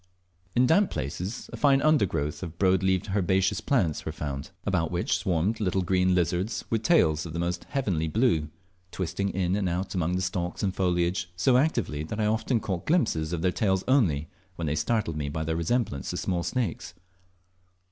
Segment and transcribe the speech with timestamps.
[0.55, 5.59] In damp places a fine undergrowth of broadleaved herbaceous plants was found, about which swarmed
[5.59, 8.49] little green lizards, with tails of the most "heavenly blue,"
[8.89, 12.87] twisting in and out among the stalks and foliage so actively that I often caught
[12.87, 16.95] glimpses of their tails only, when they startled me by their resemblance to small snakes.